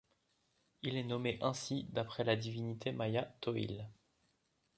Il 0.81 0.97
est 0.97 1.03
nommé 1.03 1.37
ainsi 1.43 1.83
d'après 1.91 2.23
la 2.23 2.35
divinité 2.35 2.91
maya 2.91 3.31
Tohil. 3.39 3.87